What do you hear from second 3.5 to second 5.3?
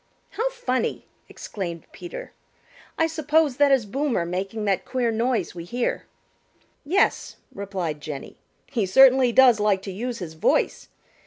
that is Boomer making that queer